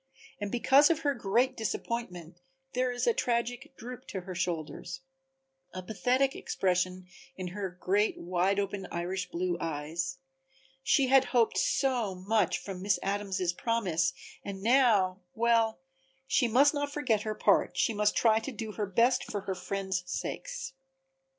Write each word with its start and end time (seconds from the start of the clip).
And 0.39 0.51
because 0.51 0.89
of 0.89 1.01
her 1.01 1.13
great 1.13 1.55
disappointment 1.55 2.39
there 2.73 2.91
is 2.91 3.05
a 3.05 3.13
tragic 3.13 3.77
droop 3.77 4.07
to 4.07 4.21
her 4.21 4.33
shoulders, 4.33 5.01
a 5.75 5.83
pathetic 5.83 6.35
expression 6.35 7.05
in 7.35 7.49
her 7.49 7.69
great 7.79 8.17
wide 8.17 8.59
open 8.59 8.87
Irish 8.91 9.29
blue 9.29 9.59
eyes. 9.61 10.17
She 10.81 11.09
had 11.09 11.25
hoped 11.25 11.59
so 11.59 12.15
much 12.15 12.57
from 12.57 12.81
Miss 12.81 12.97
Adams' 13.03 13.53
promise 13.53 14.13
and 14.43 14.63
now 14.63 15.19
well, 15.35 15.77
she 16.25 16.47
must 16.47 16.73
not 16.73 16.91
forget 16.91 17.21
her 17.21 17.35
part, 17.35 17.77
she 17.77 17.93
must 17.93 18.15
try 18.15 18.39
to 18.39 18.51
do 18.51 18.71
her 18.71 18.87
best 18.87 19.23
for 19.31 19.41
her 19.41 19.53
friends' 19.53 20.01
sakes. 20.07 20.73